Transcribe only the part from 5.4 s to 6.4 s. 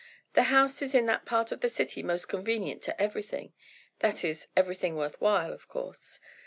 of course.